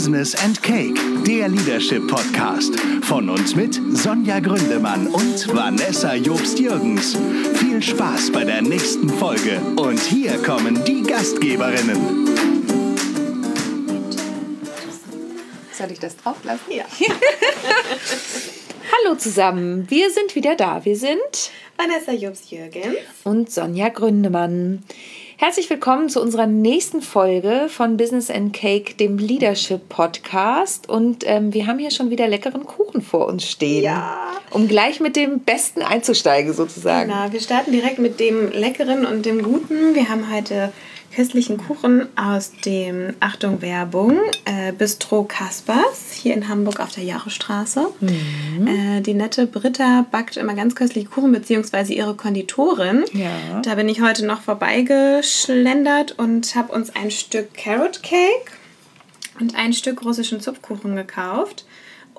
[0.00, 2.74] Business and Cake, der Leadership Podcast.
[3.02, 7.18] Von uns mit Sonja Gründemann und Vanessa Jobst-Jürgens.
[7.58, 9.60] Viel Spaß bei der nächsten Folge.
[9.76, 12.26] Und hier kommen die Gastgeberinnen.
[15.74, 16.70] Soll ich das drauf lassen?
[16.70, 16.86] Ja.
[19.04, 20.82] Hallo zusammen, wir sind wieder da.
[20.82, 22.96] Wir sind Vanessa Jobs-Jürgens.
[23.24, 24.82] und Sonja Gründemann.
[25.40, 30.86] Herzlich willkommen zu unserer nächsten Folge von Business and Cake, dem Leadership Podcast.
[30.86, 33.82] Und ähm, wir haben hier schon wieder leckeren Kuchen vor uns stehen.
[33.82, 34.18] Ja.
[34.50, 37.08] Um gleich mit dem Besten einzusteigen, sozusagen.
[37.08, 39.94] Na, wir starten direkt mit dem Leckeren und dem Guten.
[39.94, 40.74] Wir haben heute
[41.14, 47.88] köstlichen Kuchen aus dem, Achtung Werbung, äh, Bistro Kaspers hier in Hamburg auf der Jahrestraße.
[48.66, 53.04] Äh, die nette Britta backt immer ganz köstliche Kuchen, beziehungsweise ihre Konditorin.
[53.12, 53.60] Ja.
[53.62, 58.52] Da bin ich heute noch vorbeigeschlendert und habe uns ein Stück Carrot Cake
[59.40, 61.64] und ein Stück russischen Zupfkuchen gekauft.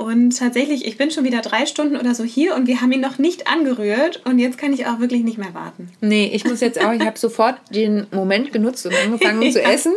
[0.02, 3.02] Und tatsächlich, ich bin schon wieder drei Stunden oder so hier und wir haben ihn
[3.02, 5.90] noch nicht angerührt und jetzt kann ich auch wirklich nicht mehr warten.
[6.02, 9.70] Nee, ich muss jetzt auch, ich habe sofort den Moment genutzt und angefangen zu Ja.
[9.72, 9.94] essen.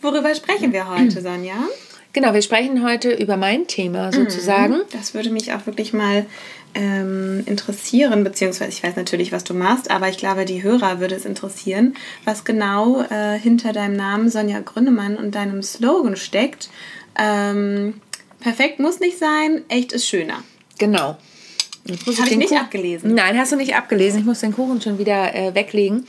[0.00, 1.56] Worüber sprechen wir heute, Sonja?
[2.12, 4.80] Genau, wir sprechen heute über mein Thema sozusagen.
[4.92, 6.26] Das würde mich auch wirklich mal
[6.74, 11.14] ähm, interessieren, beziehungsweise ich weiß natürlich, was du machst, aber ich glaube, die Hörer würde
[11.14, 16.70] es interessieren, was genau äh, hinter deinem Namen Sonja Gründemann und deinem Slogan steckt.
[17.18, 18.00] Ähm,
[18.40, 20.42] perfekt muss nicht sein, echt ist schöner.
[20.78, 21.16] Genau.
[21.88, 23.14] Habe ich den nicht Kuchen- abgelesen.
[23.14, 24.20] Nein, hast du nicht abgelesen.
[24.20, 26.06] Ich muss den Kuchen schon wieder äh, weglegen.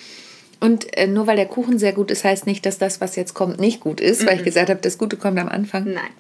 [0.59, 3.33] Und äh, nur weil der Kuchen sehr gut ist, heißt nicht, dass das, was jetzt
[3.33, 5.85] kommt, nicht gut ist, weil ich gesagt habe, das Gute kommt am Anfang.
[5.85, 6.11] Nein.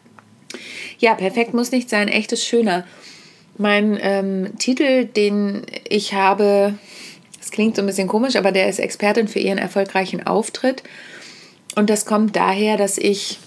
[0.97, 2.85] Ja, perfekt muss nicht sein, echt ist schöner.
[3.57, 6.73] Mein ähm, Titel, den ich habe,
[7.39, 10.81] das klingt so ein bisschen komisch, aber der ist Expertin für ihren erfolgreichen Auftritt.
[11.75, 13.37] Und das kommt daher, dass ich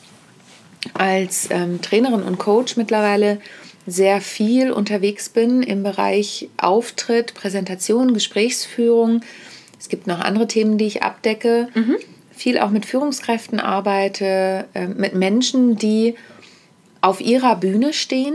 [0.93, 3.41] als ähm, Trainerin und Coach mittlerweile
[3.87, 9.21] sehr viel unterwegs bin im Bereich Auftritt, Präsentation, Gesprächsführung.
[9.79, 11.69] Es gibt noch andere Themen, die ich abdecke.
[12.33, 16.15] Viel auch mit Führungskräften arbeite, äh, mit Menschen, die
[17.01, 18.35] auf ihrer Bühne stehen.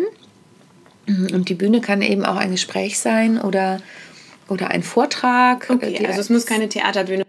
[1.07, 3.81] Und die Bühne kann eben auch ein Gespräch sein oder,
[4.47, 5.67] oder ein Vortrag.
[5.69, 7.23] Okay, Die- also es muss keine Theaterbühne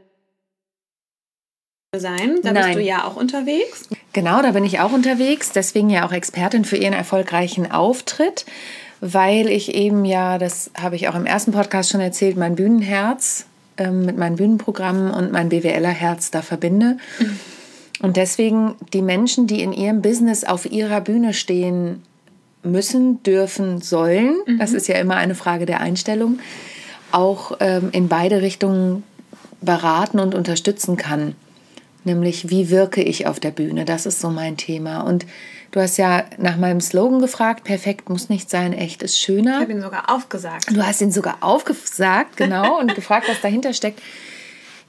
[1.98, 2.38] sein.
[2.44, 2.66] Da Nein.
[2.66, 3.88] bist du ja auch unterwegs.
[4.12, 8.46] Genau, da bin ich auch unterwegs, deswegen ja auch Expertin für ihren erfolgreichen Auftritt,
[9.00, 13.46] weil ich eben ja, das habe ich auch im ersten Podcast schon erzählt, mein Bühnenherz
[13.76, 16.98] ähm, mit meinen Bühnenprogrammen und mein BWLer-Herz da verbinde.
[18.02, 22.04] Und deswegen die Menschen, die in ihrem Business auf ihrer Bühne stehen
[22.62, 26.38] müssen, dürfen, sollen, das ist ja immer eine Frage der Einstellung,
[27.10, 29.02] auch ähm, in beide Richtungen
[29.60, 31.34] beraten und unterstützen kann.
[32.04, 33.84] Nämlich, wie wirke ich auf der Bühne?
[33.84, 35.02] Das ist so mein Thema.
[35.02, 35.26] Und
[35.70, 39.60] du hast ja nach meinem Slogan gefragt, perfekt muss nicht sein, echt ist Ich schöner.
[39.60, 40.74] habe ihn sogar aufgesagt.
[40.74, 44.00] Du hast ihn sogar aufgesagt, genau, und gefragt, was dahinter steckt.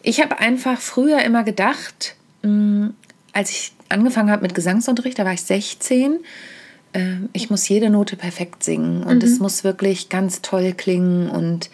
[0.03, 2.91] Ich habe einfach früher immer gedacht, mh,
[3.33, 6.19] als ich angefangen habe mit Gesangsunterricht, da war ich 16,
[6.93, 7.01] äh,
[7.33, 11.69] ich muss jede Note perfekt singen und es muss wirklich ganz toll klingen und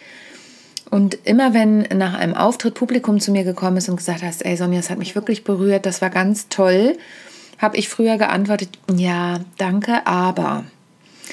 [0.89, 4.55] und immer wenn nach einem Auftritt Publikum zu mir gekommen ist und gesagt hast, ey
[4.55, 6.97] Sonja, das hat mich wirklich berührt, das war ganz toll,
[7.57, 10.65] habe ich früher geantwortet, ja, danke, aber.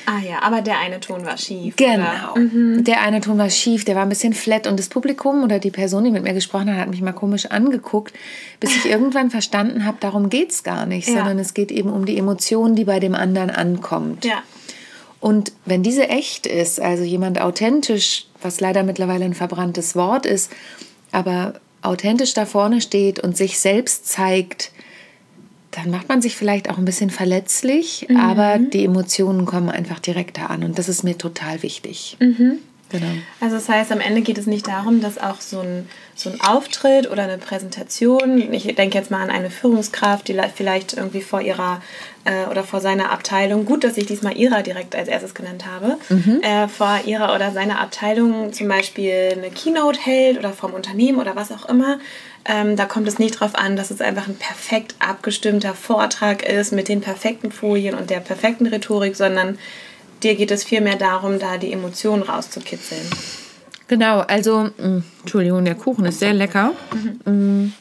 [0.06, 1.76] Ah ja, aber der eine Ton war schief.
[1.76, 2.32] Genau.
[2.32, 2.82] Oder?
[2.82, 5.70] Der eine Ton war schief, der war ein bisschen flat und das Publikum oder die
[5.70, 8.12] Person, die mit mir gesprochen hat, hat mich mal komisch angeguckt,
[8.60, 11.14] bis ich irgendwann verstanden habe, darum geht es gar nicht, Ja.
[11.14, 14.24] sondern es geht eben um die Emotion, die bei dem anderen ankommt.
[14.24, 14.42] Ja.
[15.20, 20.52] Und wenn diese echt ist, also jemand authentisch, was leider mittlerweile ein verbranntes Wort ist,
[21.12, 24.70] aber authentisch da vorne steht und sich selbst zeigt,
[25.70, 30.50] dann macht man sich vielleicht auch ein bisschen verletzlich, aber die Emotionen kommen einfach direkter
[30.50, 32.16] an und das ist mir total wichtig.
[32.90, 33.06] Genau.
[33.40, 36.40] Also das heißt, am Ende geht es nicht darum, dass auch so ein, so ein
[36.40, 41.40] Auftritt oder eine Präsentation, ich denke jetzt mal an eine Führungskraft, die vielleicht irgendwie vor
[41.40, 41.82] ihrer
[42.24, 45.98] äh, oder vor seiner Abteilung, gut, dass ich diesmal ihrer direkt als erstes genannt habe,
[46.42, 51.34] äh, vor ihrer oder seiner Abteilung zum Beispiel eine Keynote hält oder vom Unternehmen oder
[51.34, 51.98] was auch immer.
[52.46, 56.72] Ähm, da kommt es nicht darauf an, dass es einfach ein perfekt abgestimmter Vortrag ist
[56.72, 59.58] mit den perfekten Folien und der perfekten Rhetorik, sondern
[60.24, 63.06] dir geht es vielmehr darum, da die Emotionen rauszukitzeln.
[63.88, 66.72] Genau, also, mh, Entschuldigung, der Kuchen ist sehr lecker.
[67.26, 67.72] Mm.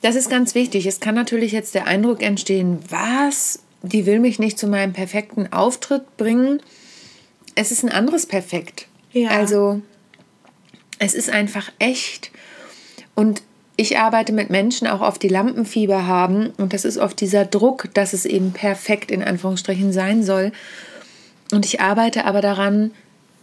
[0.00, 0.86] Das ist ganz wichtig.
[0.86, 5.52] Es kann natürlich jetzt der Eindruck entstehen, was, die will mich nicht zu meinem perfekten
[5.52, 6.60] Auftritt bringen.
[7.54, 8.88] Es ist ein anderes Perfekt.
[9.12, 9.30] Ja.
[9.30, 9.80] Also,
[10.98, 12.30] es ist einfach echt.
[13.14, 13.42] Und
[13.76, 17.88] ich arbeite mit Menschen auch oft die Lampenfieber haben und das ist oft dieser Druck,
[17.94, 20.52] dass es eben perfekt in Anführungsstrichen sein soll.
[21.52, 22.92] Und ich arbeite aber daran,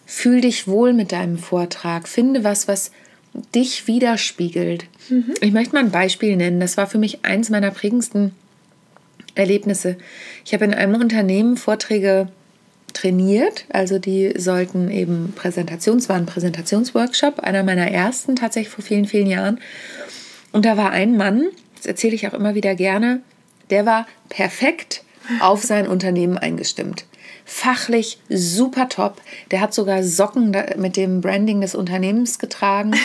[0.06, 2.92] fühl dich wohl mit deinem Vortrag, finde was, was
[3.56, 4.86] dich widerspiegelt.
[5.10, 5.34] Mhm.
[5.42, 6.60] Ich möchte mal ein Beispiel nennen.
[6.60, 8.34] Das war für mich eins meiner prägendsten
[9.36, 9.98] Erlebnisse.
[10.46, 12.30] Ich habe in einem Unternehmen Vorträge
[12.94, 19.06] trainiert, also die sollten eben Präsentations, war ein Präsentationsworkshop, einer meiner ersten tatsächlich vor vielen,
[19.06, 19.60] vielen Jahren.
[20.52, 23.22] Und da war ein Mann, das erzähle ich auch immer wieder gerne,
[23.70, 25.04] der war perfekt
[25.40, 27.06] auf sein Unternehmen eingestimmt.
[27.46, 29.22] Fachlich super top.
[29.52, 32.96] Der hat sogar Socken mit dem Branding des Unternehmens getragen.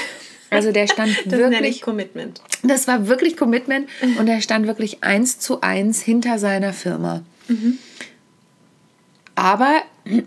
[0.51, 1.81] Also der stand das wirklich.
[1.83, 2.41] Commitment.
[2.63, 3.89] Das war wirklich Commitment
[4.19, 7.23] und er stand wirklich eins zu eins hinter seiner Firma.
[7.49, 7.79] Mhm.
[9.35, 9.83] Aber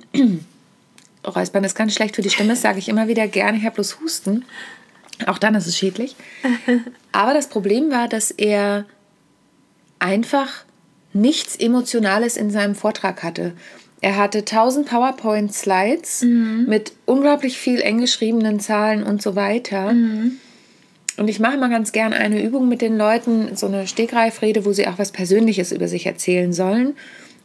[1.25, 3.57] Räuspern ist ganz schlecht für die Stimme, das sage ich immer wieder gerne.
[3.57, 4.45] Ich habe bloß Husten.
[5.27, 6.15] Auch dann ist es schädlich.
[7.11, 8.85] Aber das Problem war, dass er
[9.99, 10.65] einfach
[11.13, 13.53] nichts Emotionales in seinem Vortrag hatte.
[13.99, 16.65] Er hatte 1000 PowerPoint-Slides mhm.
[16.67, 19.93] mit unglaublich viel eng geschriebenen Zahlen und so weiter.
[19.93, 20.37] Mhm.
[21.17, 24.71] Und ich mache immer ganz gern eine Übung mit den Leuten, so eine Stegreifrede, wo
[24.71, 26.95] sie auch was Persönliches über sich erzählen sollen.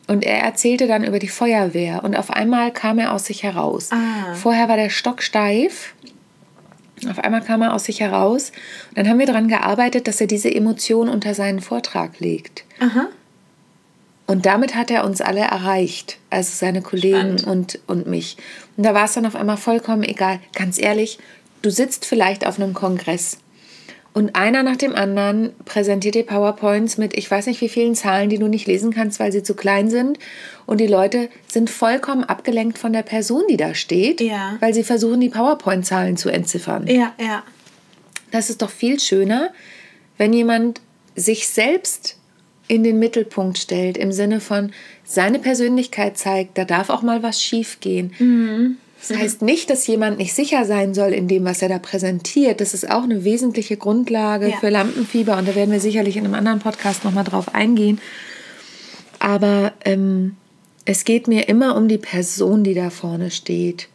[0.09, 3.91] Und er erzählte dann über die Feuerwehr und auf einmal kam er aus sich heraus.
[3.93, 4.35] Ah.
[4.35, 5.95] Vorher war der Stock steif
[7.09, 8.53] auf einmal kam er aus sich heraus.
[8.91, 12.65] Und dann haben wir daran gearbeitet, dass er diese Emotion unter seinen Vortrag legt.
[12.81, 13.09] Aha.
[14.27, 18.37] Und damit hat er uns alle erreicht, also seine Kollegen und, und mich.
[18.77, 20.41] Und da war es dann auf einmal vollkommen egal.
[20.55, 21.19] Ganz ehrlich,
[21.61, 23.39] du sitzt vielleicht auf einem Kongress
[24.15, 28.29] und einer nach dem anderen präsentiert dir PowerPoints mit ich weiß nicht wie vielen Zahlen,
[28.29, 30.19] die du nicht lesen kannst, weil sie zu klein sind.
[30.67, 34.57] Und die Leute sind vollkommen abgelenkt von der Person, die da steht, ja.
[34.61, 36.87] weil sie versuchen, die PowerPoint-Zahlen zu entziffern.
[36.87, 37.43] Ja, ja.
[38.31, 39.51] Das ist doch viel schöner,
[40.19, 40.81] wenn jemand
[41.17, 42.19] sich selbst
[42.69, 44.73] in den Mittelpunkt stellt, im Sinne von
[45.05, 48.15] seine Persönlichkeit zeigt, da darf auch mal was schief gehen.
[48.19, 48.77] Mhm.
[49.09, 52.61] Das heißt nicht, dass jemand nicht sicher sein soll in dem, was er da präsentiert.
[52.61, 54.57] Das ist auch eine wesentliche Grundlage ja.
[54.59, 58.01] für Lampenfieber und da werden wir sicherlich in einem anderen Podcast nochmal drauf eingehen.
[59.19, 60.37] Aber ähm,
[60.85, 63.89] es geht mir immer um die Person, die da vorne steht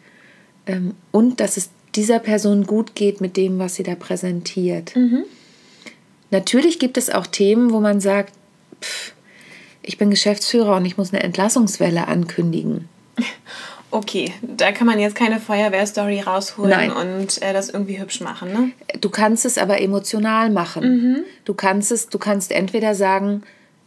[0.66, 4.96] ähm, und dass es dieser Person gut geht mit dem, was sie da präsentiert.
[4.96, 5.24] Mhm.
[6.32, 8.34] Natürlich gibt es auch Themen, wo man sagt,
[8.82, 9.14] pff,
[9.82, 12.90] ich bin Geschäftsführer und ich muss eine Entlassungswelle ankündigen.
[13.90, 16.92] Okay, da kann man jetzt keine Feuerwehrstory rausholen Nein.
[16.92, 18.72] und äh, das irgendwie hübsch machen, ne?
[19.00, 20.84] Du kannst es aber emotional machen.
[20.84, 21.18] Mhm.
[21.46, 23.44] Du kannst es, du kannst entweder sagen,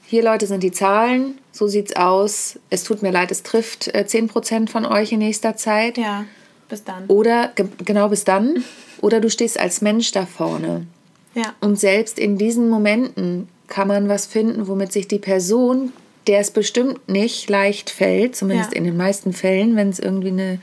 [0.06, 2.58] hier Leute sind die Zahlen, so sieht's aus.
[2.70, 5.98] Es tut mir leid, es trifft äh, 10% von euch in nächster Zeit.
[5.98, 6.24] Ja,
[6.68, 7.04] bis dann.
[7.06, 7.52] Oder
[7.84, 8.64] genau bis dann.
[9.02, 10.86] Oder du stehst als Mensch da vorne.
[11.34, 11.54] Ja.
[11.60, 15.92] Und selbst in diesen Momenten kann man was finden, womit sich die Person,
[16.30, 18.76] der es bestimmt nicht leicht fällt, zumindest ja.
[18.76, 20.58] in den meisten Fällen, wenn es irgendwie eine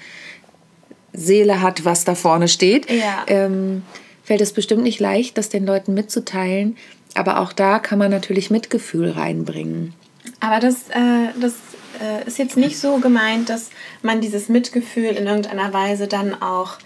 [1.11, 3.25] Seele hat, was da vorne steht, ja.
[3.27, 3.83] ähm,
[4.23, 6.77] fällt es bestimmt nicht leicht, das den Leuten mitzuteilen.
[7.15, 9.93] Aber auch da kann man natürlich Mitgefühl reinbringen.
[10.39, 11.55] Aber das, äh, das
[12.01, 13.69] äh, ist jetzt nicht so gemeint, dass
[14.01, 16.77] man dieses Mitgefühl in irgendeiner Weise dann auch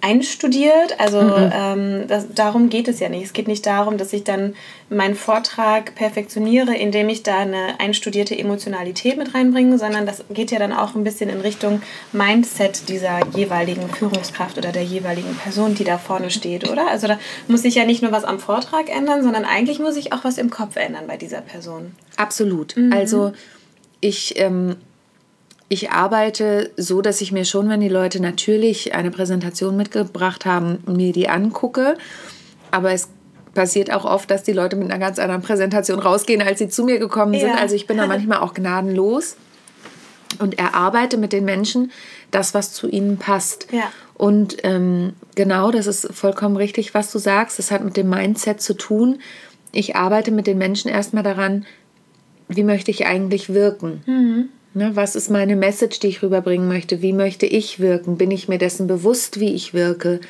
[0.00, 0.98] einstudiert.
[0.98, 1.52] Also mhm.
[1.52, 3.24] ähm, das, darum geht es ja nicht.
[3.24, 4.54] Es geht nicht darum, dass ich dann
[4.88, 10.58] meinen Vortrag perfektioniere, indem ich da eine einstudierte Emotionalität mit reinbringe, sondern das geht ja
[10.58, 15.84] dann auch ein bisschen in Richtung Mindset dieser jeweiligen Führungskraft oder der jeweiligen Person, die
[15.84, 16.88] da vorne steht, oder?
[16.88, 20.12] Also da muss sich ja nicht nur was am Vortrag ändern, sondern eigentlich muss ich
[20.12, 21.94] auch was im Kopf ändern bei dieser Person.
[22.16, 22.76] Absolut.
[22.76, 22.92] Mhm.
[22.92, 23.32] Also
[24.00, 24.76] ich ähm,
[25.72, 30.82] ich arbeite so, dass ich mir schon, wenn die Leute natürlich eine Präsentation mitgebracht haben,
[30.84, 31.96] mir die angucke.
[32.72, 33.08] Aber es
[33.54, 36.82] passiert auch oft, dass die Leute mit einer ganz anderen Präsentation rausgehen, als sie zu
[36.82, 37.50] mir gekommen sind.
[37.50, 37.54] Ja.
[37.54, 39.36] Also ich bin da manchmal auch gnadenlos
[40.40, 41.92] und erarbeite mit den Menschen
[42.32, 43.68] das, was zu ihnen passt.
[43.70, 43.92] Ja.
[44.14, 47.60] Und ähm, genau, das ist vollkommen richtig, was du sagst.
[47.60, 49.20] Das hat mit dem Mindset zu tun.
[49.70, 51.64] Ich arbeite mit den Menschen erstmal daran,
[52.48, 54.02] wie möchte ich eigentlich wirken.
[54.06, 54.48] Mhm.
[54.72, 57.02] Ne, was ist meine Message, die ich rüberbringen möchte?
[57.02, 58.16] Wie möchte ich wirken?
[58.16, 60.20] Bin ich mir dessen bewusst, wie ich wirke?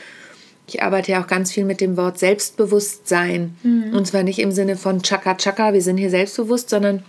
[0.67, 3.55] Ich arbeite ja auch ganz viel mit dem Wort Selbstbewusstsein.
[3.63, 3.93] Mhm.
[3.95, 7.03] Und zwar nicht im Sinne von Chaka Chaka, wir sind hier selbstbewusst, sondern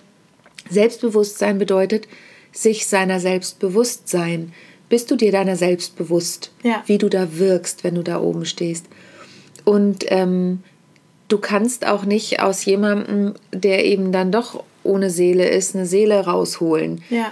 [0.70, 2.08] Selbstbewusstsein bedeutet,
[2.52, 4.52] sich seiner selbst bewusst sein.
[4.90, 6.84] Bist du dir deiner selbst bewusst, ja.
[6.86, 8.88] wie du da wirkst, wenn du da oben stehst?
[9.64, 10.64] Und ähm,
[11.30, 16.26] du kannst auch nicht aus jemandem, der eben dann doch ohne Seele ist, eine Seele
[16.26, 17.04] rausholen.
[17.10, 17.32] Ja.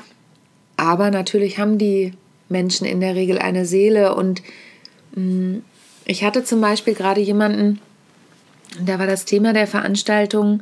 [0.77, 2.13] Aber natürlich haben die
[2.47, 4.41] Menschen in der Regel eine Seele und
[5.15, 5.63] mh, mm,
[6.05, 7.79] ich hatte zum Beispiel gerade jemanden,
[8.83, 10.61] Da war das Thema der Veranstaltung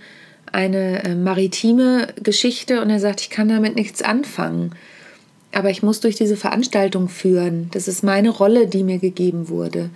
[0.51, 4.71] eine äh, maritime Geschichte und er sagt, ich kann damit nichts anfangen.
[5.53, 7.69] Aber ich muss durch diese Veranstaltung führen.
[7.71, 9.89] Das ist meine Rolle, die mir gegeben wurde.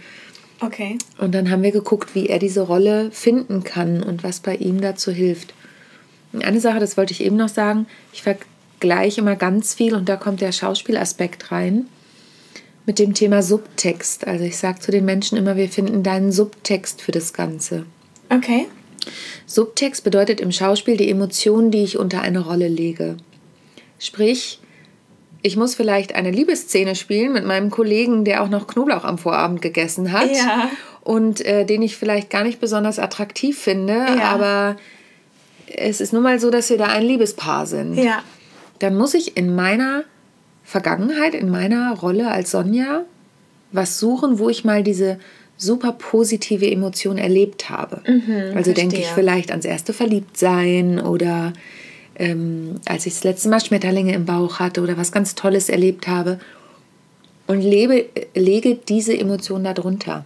[0.62, 0.98] Okay.
[1.18, 4.80] Und dann haben wir geguckt, wie er diese Rolle finden kann und was bei ihm
[4.82, 5.54] dazu hilft.
[6.40, 10.16] Eine Sache, das wollte ich eben noch sagen, ich vergleiche immer ganz viel und da
[10.16, 11.88] kommt der Schauspielaspekt rein
[12.86, 14.26] mit dem Thema Subtext.
[14.28, 17.86] Also ich sage zu den Menschen immer, wir finden deinen Subtext für das Ganze.
[18.30, 18.68] Okay.
[19.46, 23.18] Subtext bedeutet im Schauspiel die Emotionen, die ich unter eine Rolle lege.
[24.00, 24.60] Sprich,
[25.42, 29.62] ich muss vielleicht eine Liebesszene spielen mit meinem Kollegen, der auch noch Knoblauch am Vorabend
[29.62, 30.70] gegessen hat Ja.
[31.02, 34.24] und äh, den ich vielleicht gar nicht besonders attraktiv finde, Ja.
[34.30, 34.76] aber
[35.76, 37.96] es ist nun mal so, dass wir da ein Liebespaar sind.
[37.96, 38.24] Ja.
[38.80, 40.04] Dann muss ich in meiner
[40.64, 43.06] Vergangenheit, in meiner Rolle als Sonja,
[43.72, 45.20] was suchen, wo ich mal diese
[45.58, 48.02] super positive Emotion erlebt habe.
[48.56, 51.54] also denke ich vielleicht ans erste Verliebtsein oder
[52.16, 56.08] ähm, als ich das letzte Mal Schmetterlinge im Bauch hatte oder was ganz Tolles erlebt
[56.08, 56.40] habe
[57.48, 60.26] und lebe, lege diese Emotion darunter.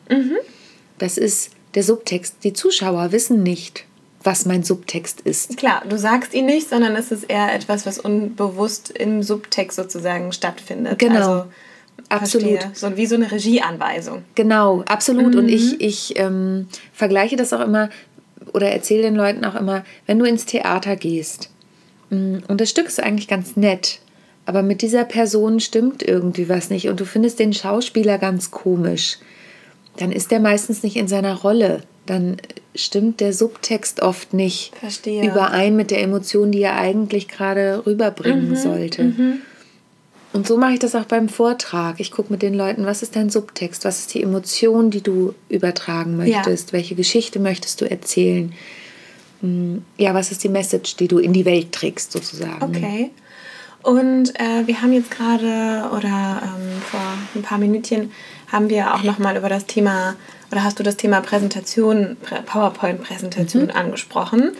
[0.97, 2.37] Das ist der Subtext.
[2.43, 3.85] Die Zuschauer wissen nicht,
[4.25, 5.57] was mein Subtext ist.
[5.57, 10.31] Klar, du sagst ihn nicht, sondern es ist eher etwas, was unbewusst im Subtext sozusagen
[10.31, 10.99] stattfindet.
[10.99, 11.15] Genau.
[11.15, 11.45] Also,
[12.09, 12.49] Absolut.
[12.49, 12.71] verstehe.
[12.73, 14.23] So wie so eine Regieanweisung.
[14.35, 15.35] Genau, absolut.
[15.35, 17.89] Und ich, ich ähm, vergleiche das auch immer
[18.53, 21.49] oder erzähle den Leuten auch immer, wenn du ins Theater gehst
[22.09, 23.99] mm, und das Stück ist eigentlich ganz nett,
[24.45, 29.17] aber mit dieser Person stimmt irgendwie was nicht und du findest den Schauspieler ganz komisch,
[29.97, 31.81] dann ist der meistens nicht in seiner Rolle.
[32.05, 32.37] Dann
[32.75, 35.25] stimmt der Subtext oft nicht Verstehe.
[35.25, 39.13] überein mit der Emotion, die er eigentlich gerade rüberbringen sollte.
[40.33, 41.99] Und so mache ich das auch beim Vortrag.
[41.99, 43.85] Ich gucke mit den Leuten, was ist dein Subtext?
[43.85, 46.73] Was ist die Emotion, die du übertragen möchtest?
[46.73, 48.53] Welche Geschichte möchtest du erzählen?
[49.41, 52.61] Hm, Ja, was ist die Message, die du in die Welt trägst, sozusagen?
[52.61, 53.11] Okay.
[53.81, 56.99] Und äh, wir haben jetzt gerade oder ähm, vor
[57.35, 58.11] ein paar Minütchen
[58.55, 60.15] haben wir auch noch mal über das Thema
[60.51, 64.51] oder hast du das Thema Präsentation, Prä- PowerPoint-Präsentation angesprochen.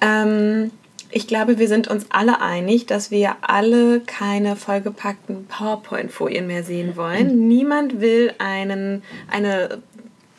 [0.00, 0.70] Ähm,
[1.10, 6.96] ich glaube, wir sind uns alle einig, dass wir alle keine vollgepackten PowerPoint-Folien mehr sehen
[6.96, 7.46] wollen.
[7.46, 9.82] Niemand will einen, eine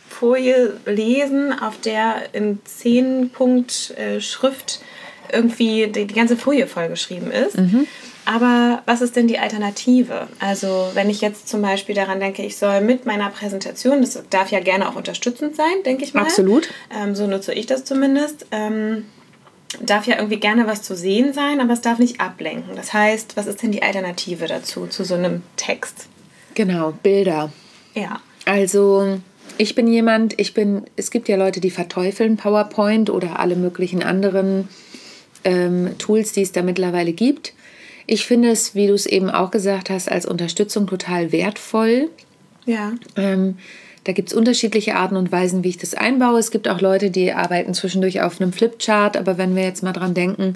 [0.09, 4.79] Folie lesen, auf der in 10 Punkt äh, Schrift
[5.31, 7.57] irgendwie die, die ganze Folie vollgeschrieben ist.
[8.27, 10.27] Aber was ist denn die Alternative?
[10.39, 14.51] Also wenn ich jetzt zum Beispiel daran denke, ich soll mit meiner Präsentation, das darf
[14.51, 16.23] ja gerne auch unterstützend sein, denke ich mal.
[16.23, 16.67] Absolut.
[16.93, 18.45] Ähm, so nutze ich das zumindest.
[18.51, 19.05] Ähm,
[19.81, 22.75] darf ja irgendwie gerne was zu sehen sein, aber es darf nicht ablenken.
[22.75, 26.07] Das heißt, was ist denn die Alternative dazu, zu so einem Text?
[26.53, 27.53] Genau, Bilder.
[27.93, 28.19] Ja.
[28.43, 29.19] Also,
[29.57, 34.03] ich bin jemand, ich bin, es gibt ja Leute, die verteufeln PowerPoint oder alle möglichen
[34.03, 34.67] anderen
[35.45, 37.53] ähm, Tools, die es da mittlerweile gibt.
[38.07, 42.09] Ich finde es, wie du es eben auch gesagt hast, als Unterstützung total wertvoll.
[42.65, 42.93] Ja.
[43.17, 43.57] Ähm,
[44.05, 46.39] da gibt es unterschiedliche Arten und Weisen, wie ich das einbaue.
[46.39, 49.91] Es gibt auch Leute, die arbeiten zwischendurch auf einem Flipchart, aber wenn wir jetzt mal
[49.91, 50.55] dran denken,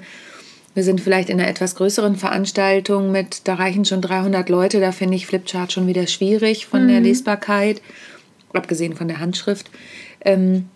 [0.74, 4.90] wir sind vielleicht in einer etwas größeren Veranstaltung mit, da reichen schon 300 Leute, da
[4.90, 7.82] finde ich Flipchart schon wieder schwierig von der Lesbarkeit,
[8.54, 9.70] abgesehen von der Handschrift.
[10.22, 10.70] Ähm,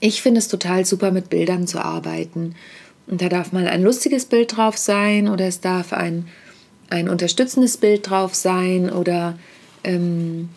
[0.00, 2.56] ich finde es total super, mit Bildern zu arbeiten.
[3.06, 6.28] Und da darf mal ein lustiges Bild drauf sein oder es darf ein,
[6.90, 9.38] ein unterstützendes Bild drauf sein oder
[9.84, 10.48] ähm,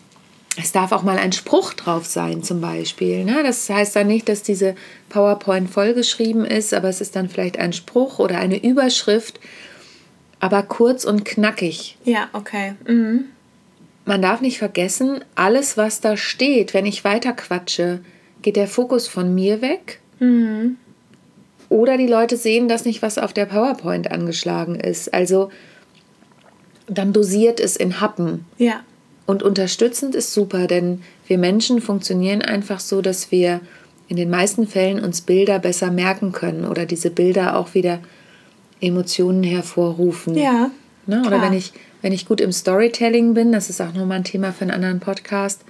[0.58, 3.24] es darf auch mal ein Spruch drauf sein, zum Beispiel.
[3.24, 3.42] Ne?
[3.44, 4.74] Das heißt dann nicht, dass diese
[5.08, 9.38] PowerPoint vollgeschrieben ist, aber es ist dann vielleicht ein Spruch oder eine Überschrift,
[10.40, 11.96] aber kurz und knackig.
[12.04, 12.74] Ja, okay.
[12.86, 13.26] Mhm.
[14.06, 18.00] Man darf nicht vergessen, alles, was da steht, wenn ich weiter quatsche,
[18.42, 20.00] geht der Fokus von mir weg.
[21.70, 25.14] Oder die Leute sehen das nicht, was auf der PowerPoint angeschlagen ist.
[25.14, 25.50] Also
[26.88, 28.44] dann dosiert es in Happen.
[28.58, 28.80] Ja.
[29.24, 33.60] Und unterstützend ist super, denn wir Menschen funktionieren einfach so, dass wir
[34.08, 38.00] in den meisten Fällen uns Bilder besser merken können oder diese Bilder auch wieder
[38.80, 40.36] Emotionen hervorrufen.
[40.36, 40.72] Ja.
[41.06, 41.20] Ne?
[41.20, 41.42] Oder klar.
[41.42, 41.72] wenn ich,
[42.02, 44.98] wenn ich gut im Storytelling bin, das ist auch nochmal ein Thema für einen anderen
[44.98, 45.62] Podcast,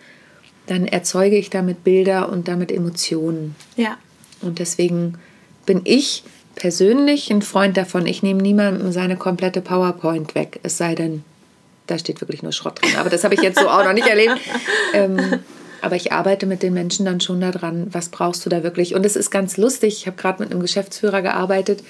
[0.67, 3.55] dann erzeuge ich damit Bilder und damit Emotionen.
[3.77, 3.99] Ja.
[4.41, 5.19] Und deswegen
[5.71, 6.25] bin ich
[6.57, 8.05] persönlich ein Freund davon.
[8.05, 11.23] Ich nehme niemandem seine komplette PowerPoint weg, es sei denn,
[11.87, 12.97] da steht wirklich nur Schrott drin.
[12.99, 14.37] Aber das habe ich jetzt so auch noch nicht erlebt.
[14.93, 15.39] Ähm,
[15.81, 18.97] aber ich arbeite mit den Menschen dann schon daran, was brauchst du da wirklich.
[18.97, 19.99] Und es ist ganz lustig.
[19.99, 21.85] Ich habe gerade mit einem Geschäftsführer gearbeitet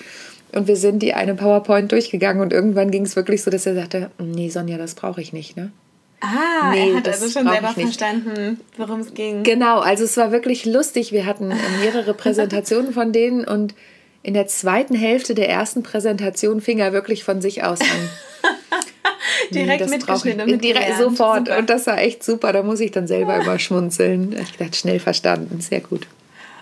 [0.52, 3.74] und wir sind die eine PowerPoint durchgegangen und irgendwann ging es wirklich so, dass er
[3.74, 5.56] sagte, nee, Sonja, das brauche ich nicht.
[5.56, 5.72] Ne?
[6.20, 9.42] Ah, nee, er hat also schon selber verstanden, worum es ging.
[9.42, 11.12] Genau, also es war wirklich lustig.
[11.12, 13.74] Wir hatten mehrere Präsentationen von denen und
[14.22, 17.86] in der zweiten Hälfte der ersten Präsentation fing er wirklich von sich aus an.
[19.50, 20.58] direkt nee, mitgeschnitten.
[20.58, 21.46] Direkt, sofort.
[21.46, 21.58] Super.
[21.58, 22.52] Und das war echt super.
[22.52, 24.36] Da muss ich dann selber immer schmunzeln.
[24.38, 25.60] Ich dachte, schnell verstanden.
[25.60, 26.06] Sehr gut.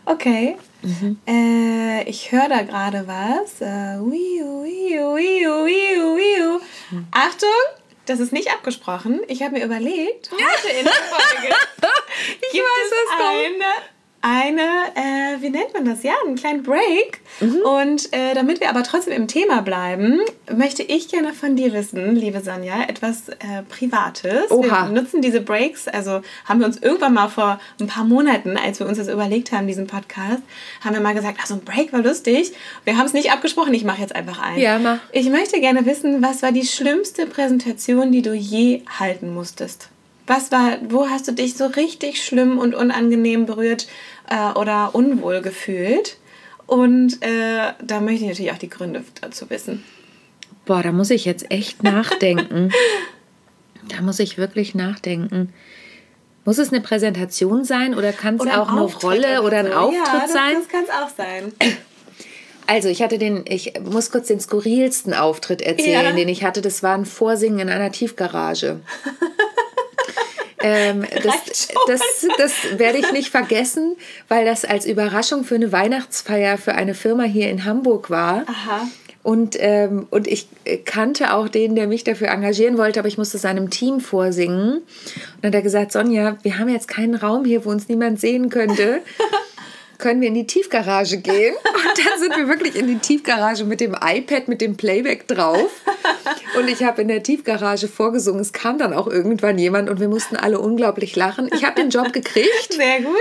[0.04, 0.56] Okay.
[0.82, 1.18] Mhm.
[1.26, 3.60] Äh, ich höre da gerade was.
[3.60, 6.60] Äh, wiu, wiu, wiu.
[6.90, 7.06] Mhm.
[7.10, 7.48] Achtung,
[8.08, 9.20] das ist nicht abgesprochen.
[9.28, 11.48] Ich habe mir überlegt, heute in der Folge
[12.40, 13.62] ich gibt weiß, es eine
[14.20, 14.62] eine,
[14.94, 16.02] äh, wie nennt man das?
[16.02, 17.20] Ja, einen kleinen Break.
[17.40, 17.60] Mhm.
[17.60, 20.20] Und äh, damit wir aber trotzdem im Thema bleiben,
[20.52, 24.50] möchte ich gerne von dir wissen, liebe Sonja, etwas äh, Privates.
[24.50, 24.88] Oha.
[24.88, 28.80] Wir nutzen diese Breaks, also haben wir uns irgendwann mal vor ein paar Monaten, als
[28.80, 30.42] wir uns das überlegt haben, diesen Podcast,
[30.82, 32.52] haben wir mal gesagt, ach, so ein Break war lustig.
[32.84, 34.58] Wir haben es nicht abgesprochen, ich mache jetzt einfach ein.
[34.58, 34.98] Ja, mach.
[35.12, 39.90] Ich möchte gerne wissen, was war die schlimmste Präsentation, die du je halten musstest?
[40.28, 43.88] Was war, wo hast du dich so richtig schlimm und unangenehm berührt
[44.28, 46.18] äh, oder unwohl gefühlt?
[46.66, 49.82] Und äh, da möchte ich natürlich auch die Gründe dazu wissen.
[50.66, 52.70] Boah, da muss ich jetzt echt nachdenken.
[53.88, 55.54] da muss ich wirklich nachdenken.
[56.44, 59.72] Muss es eine Präsentation sein oder kann es auch eine Rolle oder, ein so.
[59.72, 60.54] Auftritt ja, das, sein?
[60.58, 61.52] Das kann es auch sein.
[62.70, 66.12] Also ich hatte den, ich muss kurz den skurrilsten Auftritt erzählen, ja.
[66.12, 66.60] den ich hatte.
[66.60, 68.80] Das war ein Vorsingen in einer Tiefgarage.
[70.62, 72.00] Ähm, das, das,
[72.36, 73.96] das werde ich nicht vergessen,
[74.28, 78.44] weil das als Überraschung für eine Weihnachtsfeier für eine Firma hier in Hamburg war.
[78.46, 78.86] Aha.
[79.22, 80.48] Und, ähm, und ich
[80.84, 84.76] kannte auch den, der mich dafür engagieren wollte, aber ich musste seinem Team vorsingen.
[84.78, 84.84] Und
[85.42, 88.48] dann hat er gesagt, Sonja, wir haben jetzt keinen Raum hier, wo uns niemand sehen
[88.48, 89.02] könnte.
[89.98, 91.54] können wir in die Tiefgarage gehen?
[91.54, 95.70] Und dann sind wir wirklich in die Tiefgarage mit dem iPad, mit dem Playback drauf.
[96.58, 98.40] Und ich habe in der Tiefgarage vorgesungen.
[98.40, 101.48] Es kam dann auch irgendwann jemand und wir mussten alle unglaublich lachen.
[101.54, 102.72] Ich habe den Job gekriegt.
[102.72, 103.14] Sehr gut.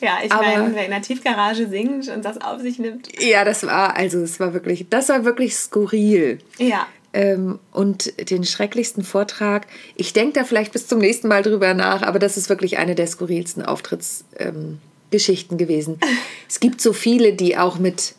[0.00, 3.08] Ja, ich meine, wer in der Tiefgarage singt und das auf sich nimmt.
[3.20, 6.38] Ja, das war, also es war wirklich, das war wirklich skurril.
[6.58, 6.86] Ja.
[7.12, 9.66] Ähm, und den schrecklichsten Vortrag.
[9.96, 12.94] Ich denke da vielleicht bis zum nächsten Mal drüber nach, aber das ist wirklich eine
[12.94, 14.24] der skurrilsten Auftritts.
[14.38, 14.78] Ähm,
[15.10, 15.98] gewesen.
[16.48, 18.14] Es gibt so viele, die auch mit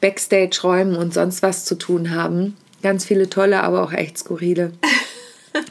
[0.00, 2.56] Backstage-Räumen und sonst was zu tun haben.
[2.82, 4.72] Ganz viele tolle, aber auch echt skurrile.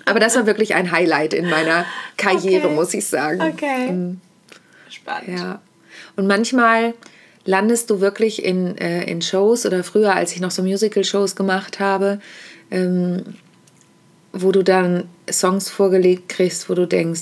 [0.05, 1.85] Aber das war wirklich ein Highlight in meiner
[2.17, 2.75] Karriere, okay.
[2.75, 3.41] muss ich sagen.
[3.41, 3.91] Okay.
[3.91, 4.21] Mhm.
[4.89, 5.39] Spannend.
[5.39, 5.61] Ja.
[6.15, 6.93] Und manchmal
[7.45, 11.79] landest du wirklich in, äh, in Shows oder früher, als ich noch so Musical-Shows gemacht
[11.79, 12.19] habe,
[12.71, 13.23] ähm,
[14.33, 17.21] wo du dann Songs vorgelegt kriegst, wo du denkst,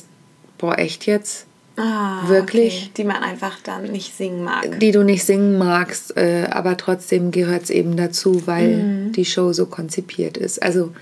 [0.58, 1.46] boah, echt jetzt?
[1.78, 2.84] Ah, wirklich.
[2.84, 2.92] Okay.
[2.98, 4.80] Die man einfach dann nicht singen mag.
[4.80, 9.12] Die du nicht singen magst, äh, aber trotzdem gehört es eben dazu, weil mhm.
[9.12, 10.62] die Show so konzipiert ist.
[10.64, 10.94] Also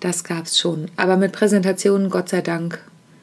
[0.00, 0.90] das gab es schon.
[0.96, 2.78] Aber mit Präsentationen, Gott sei Dank,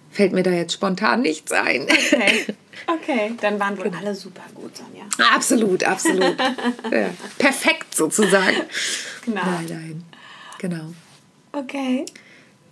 [0.10, 1.84] fällt mir da jetzt spontan nichts ein.
[1.84, 2.45] Okay,
[2.88, 3.34] okay.
[3.39, 5.04] dann waren wohl alle super gut, Sonja.
[5.34, 6.36] Absolut, absolut.
[6.91, 7.10] ja.
[7.38, 8.58] Perfekt sozusagen.
[9.25, 9.41] Genau.
[9.45, 10.04] Nein, nein.
[10.60, 10.93] Genau.
[11.54, 12.06] Okay.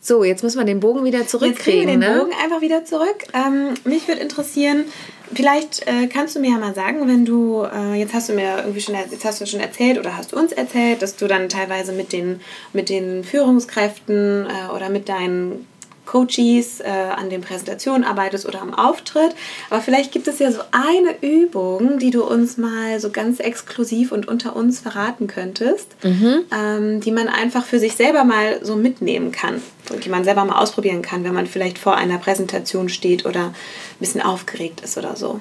[0.02, 1.82] So, jetzt müssen wir den Bogen wieder zurückkriegen.
[1.82, 2.20] Jetzt den ne?
[2.20, 3.26] Bogen einfach wieder zurück.
[3.34, 4.86] Ähm, mich würde interessieren,
[5.34, 8.60] vielleicht äh, kannst du mir ja mal sagen, wenn du, äh, jetzt hast du mir
[8.60, 11.50] irgendwie schon, jetzt hast du schon erzählt oder hast du uns erzählt, dass du dann
[11.50, 12.40] teilweise mit den,
[12.72, 15.68] mit den Führungskräften äh, oder mit deinen
[16.10, 19.36] Coaches äh, an den Präsentationen arbeitest oder am Auftritt.
[19.70, 24.12] Aber vielleicht gibt es ja so eine Übung, die du uns mal so ganz exklusiv
[24.12, 26.46] und unter uns verraten könntest, mhm.
[26.52, 30.46] ähm, die man einfach für sich selber mal so mitnehmen kann und die man selber
[30.46, 33.54] mal ausprobieren kann, wenn man vielleicht vor einer Präsentation steht oder ein
[34.00, 35.40] bisschen aufgeregt ist oder so.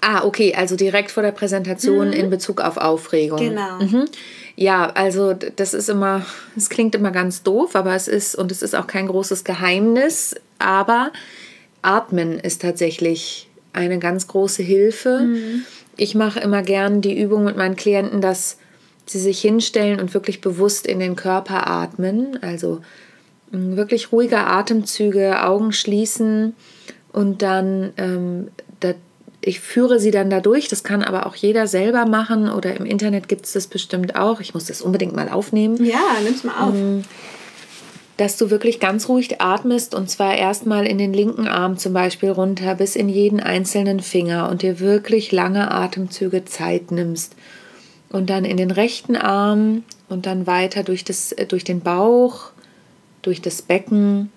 [0.00, 2.12] Ah, okay, also direkt vor der Präsentation mhm.
[2.12, 3.38] in Bezug auf Aufregung.
[3.38, 3.78] Genau.
[3.80, 4.04] Mhm.
[4.62, 6.24] Ja, also das ist immer,
[6.56, 10.36] es klingt immer ganz doof, aber es ist, und es ist auch kein großes Geheimnis,
[10.60, 11.10] aber
[11.82, 15.22] Atmen ist tatsächlich eine ganz große Hilfe.
[15.22, 15.62] Mhm.
[15.96, 18.56] Ich mache immer gern die Übung mit meinen Klienten, dass
[19.04, 22.40] sie sich hinstellen und wirklich bewusst in den Körper atmen.
[22.40, 22.82] Also
[23.50, 26.54] wirklich ruhige Atemzüge, Augen schließen
[27.12, 28.48] und dann ähm,
[29.44, 30.68] ich führe sie dann dadurch.
[30.68, 34.40] Das kann aber auch jeder selber machen oder im Internet gibt es das bestimmt auch.
[34.40, 35.84] Ich muss das unbedingt mal aufnehmen.
[35.84, 36.74] Ja, nimm's mal auf.
[36.74, 37.02] Ähm,
[38.18, 42.30] dass du wirklich ganz ruhig atmest und zwar erstmal in den linken Arm zum Beispiel
[42.30, 47.34] runter bis in jeden einzelnen Finger und dir wirklich lange Atemzüge Zeit nimmst.
[48.10, 52.50] Und dann in den rechten Arm und dann weiter durch, das, äh, durch den Bauch,
[53.22, 54.30] durch das Becken,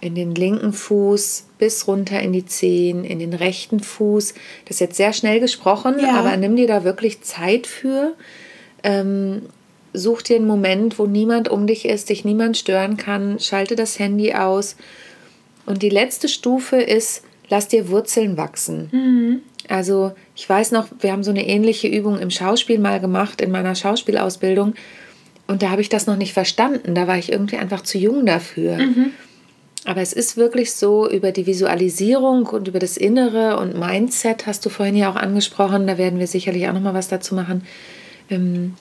[0.00, 4.34] in den linken Fuß bis runter in die Zehen, in den rechten Fuß.
[4.64, 6.14] Das ist jetzt sehr schnell gesprochen, ja.
[6.14, 8.14] aber nimm dir da wirklich Zeit für.
[8.82, 9.42] Ähm,
[9.92, 13.98] such dir einen Moment, wo niemand um dich ist, dich niemand stören kann, schalte das
[13.98, 14.76] Handy aus.
[15.66, 18.88] Und die letzte Stufe ist, lass dir Wurzeln wachsen.
[19.68, 23.50] Also ich weiß noch, wir haben so eine ähnliche Übung im Schauspiel mal gemacht, in
[23.50, 24.74] meiner Schauspielausbildung.
[25.46, 26.94] Und da habe ich das noch nicht verstanden.
[26.94, 28.78] Da war ich irgendwie einfach zu jung dafür.
[29.86, 34.64] Aber es ist wirklich so, über die Visualisierung und über das Innere und Mindset hast
[34.66, 37.64] du vorhin ja auch angesprochen, da werden wir sicherlich auch nochmal was dazu machen,
[38.28, 38.74] ähm,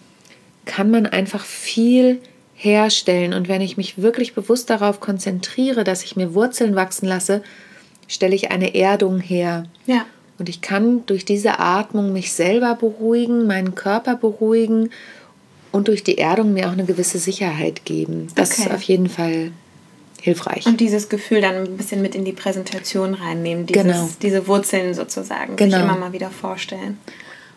[0.65, 2.19] kann man einfach viel
[2.53, 3.33] herstellen.
[3.33, 7.41] Und wenn ich mich wirklich bewusst darauf konzentriere, dass ich mir Wurzeln wachsen lasse,
[8.07, 9.63] stelle ich eine Erdung her.
[9.85, 10.05] Ja.
[10.37, 14.89] Und ich kann durch diese Atmung mich selber beruhigen, meinen Körper beruhigen
[15.71, 18.27] und durch die Erdung mir auch eine gewisse Sicherheit geben.
[18.35, 18.63] Das Okay.
[18.63, 19.51] ist auf jeden Fall
[20.21, 20.65] hilfreich.
[20.65, 23.65] Und dieses Gefühl dann ein bisschen mit in die Präsentation reinnehmen.
[23.65, 24.09] Dieses, Genau.
[24.21, 25.77] Diese Wurzeln sozusagen Genau.
[25.77, 26.97] sich immer mal wieder vorstellen.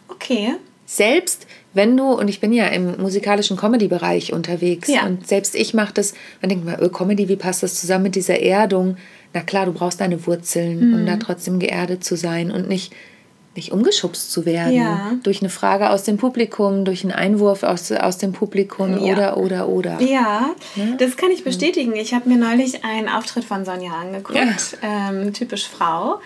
[0.09, 0.55] Okay.
[0.85, 5.07] selbst wenn du, und ich bin ja im musikalischen Comedy-Bereich unterwegs, Ja.
[5.07, 8.14] und selbst ich mache das, man denkt mal, öh, Comedy, wie passt das zusammen mit
[8.14, 8.98] dieser Erdung?
[9.33, 10.94] Na klar, du brauchst deine Wurzeln, Mhm.
[10.94, 12.92] um da trotzdem geerdet zu sein und nicht,
[13.55, 14.73] nicht umgeschubst zu werden.
[14.73, 15.12] Ja.
[15.23, 19.12] Durch eine Frage aus dem Publikum, durch einen Einwurf aus, aus dem Publikum Ja.
[19.12, 20.01] oder, oder, oder.
[20.01, 20.97] Ja, Ne?
[20.99, 21.95] das kann ich bestätigen.
[21.95, 26.21] Ich habe mir neulich einen Auftritt von Sonja angeguckt, ähm, typisch Frau.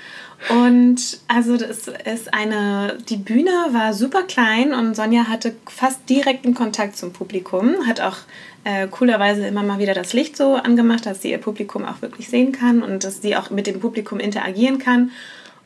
[0.51, 6.55] Und also das ist eine, die Bühne war super klein und Sonja hatte fast direkten
[6.55, 8.17] Kontakt zum Publikum, hat auch
[8.65, 12.29] äh, coolerweise immer mal wieder das Licht so angemacht, dass sie ihr Publikum auch wirklich
[12.29, 15.11] sehen kann und dass sie auch mit dem Publikum interagieren kann.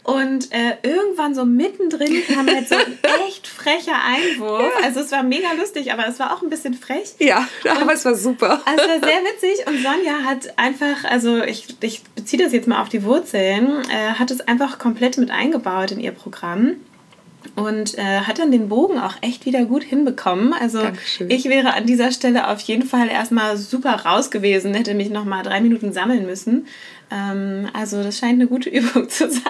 [0.03, 4.73] Und äh, irgendwann so mittendrin kam halt so ein echt frecher Einwurf.
[4.83, 7.15] Also es war mega lustig, aber es war auch ein bisschen frech.
[7.19, 7.47] Ja,
[7.81, 8.63] aber es war super.
[8.65, 12.67] Also es war sehr witzig und Sonja hat einfach, also ich, ich beziehe das jetzt
[12.67, 16.77] mal auf die Wurzeln, äh, hat es einfach komplett mit eingebaut in ihr Programm
[17.57, 20.53] und äh, hat dann den Bogen auch echt wieder gut hinbekommen.
[20.53, 21.31] Also Dankeschön.
[21.31, 25.43] ich wäre an dieser Stelle auf jeden Fall erstmal super raus gewesen, hätte mich nochmal
[25.43, 26.67] drei Minuten sammeln müssen.
[27.11, 29.43] Ähm, also das scheint eine gute Übung zu sein.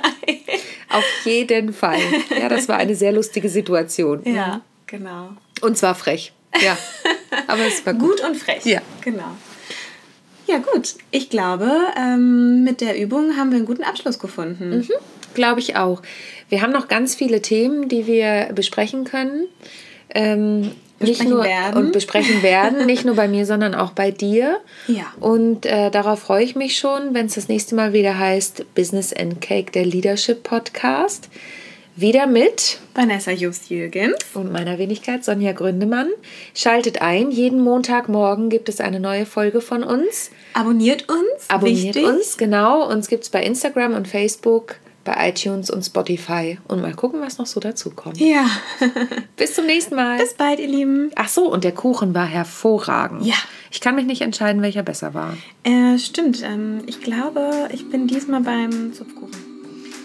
[0.88, 2.00] Auf jeden Fall.
[2.38, 4.22] Ja, das war eine sehr lustige Situation.
[4.24, 5.30] ja, genau.
[5.60, 6.32] Und zwar frech.
[6.60, 6.76] Ja.
[7.46, 8.20] Aber es war gut.
[8.20, 8.64] Gut und frech.
[8.64, 8.80] Ja.
[9.02, 9.36] Genau.
[10.46, 10.94] Ja, gut.
[11.12, 14.78] Ich glaube, ähm, mit der Übung haben wir einen guten Abschluss gefunden.
[14.78, 14.88] Mhm.
[15.34, 16.02] Glaube ich auch.
[16.48, 19.46] Wir haben noch ganz viele Themen, die wir besprechen können.
[20.12, 21.84] Ähm, nicht Besprechen nur werden.
[21.84, 24.58] und besprechen werden, nicht nur bei mir, sondern auch bei dir.
[24.86, 25.06] Ja.
[25.18, 29.12] Und äh, darauf freue ich mich schon, wenn es das nächste Mal wieder heißt Business
[29.12, 31.28] and Cake, der Leadership Podcast.
[31.96, 34.14] Wieder mit Vanessa Just-Jürgens.
[34.34, 36.08] und meiner Wenigkeit Sonja Gründemann.
[36.54, 40.30] Schaltet ein, jeden Montagmorgen gibt es eine neue Folge von uns.
[40.54, 41.48] Abonniert uns.
[41.48, 42.06] Abonniert Wichtig.
[42.06, 42.88] uns, genau.
[42.88, 46.58] Uns gibt es bei Instagram und Facebook, bei iTunes und Spotify.
[46.68, 48.18] Und mal gucken, was noch so dazu kommt.
[48.18, 48.46] Ja.
[49.36, 50.18] Bis zum nächsten Mal.
[50.18, 51.10] Bis bald, ihr Lieben.
[51.16, 53.24] Ach so, und der Kuchen war hervorragend.
[53.24, 53.36] Ja.
[53.70, 55.36] Ich kann mich nicht entscheiden, welcher besser war.
[55.64, 56.42] Äh, stimmt.
[56.42, 59.30] Ähm, ich glaube, ich bin diesmal beim Zupfkuchen.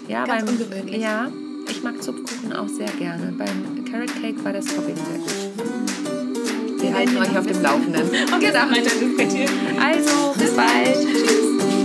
[0.07, 1.01] Ja, Ganz beim, ungewöhnlich.
[1.01, 1.31] Ja,
[1.69, 3.33] ich mag Zupfkuchen auch sehr gerne.
[3.37, 6.81] Beim Carrot Cake war das Topping sehr gut.
[6.81, 8.03] Wir halten euch auf dem Laufenden.
[8.31, 8.69] Okay, genau.
[8.69, 9.53] weiter diskutieren.
[9.81, 10.95] Also, bis bald.
[10.95, 11.84] Tschüss.